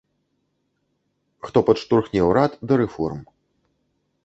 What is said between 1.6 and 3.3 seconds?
падштурхне ўрад да рэформ.